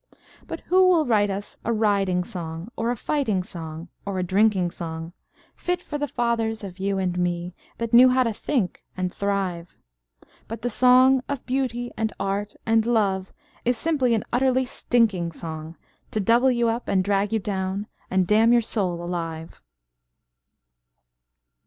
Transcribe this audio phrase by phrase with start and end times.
[0.47, 4.71] But who will write us a riding song Or a fighting song or a drinking
[4.71, 5.13] song,
[5.55, 9.77] Fit for the fathers of you and me, That knew how to think and thrive?
[10.47, 13.31] But the song of Beauty and Art and Love
[13.63, 15.77] Is simply an utterly stinking song,
[16.09, 19.61] To double you up and drag you down And damn your soul alive.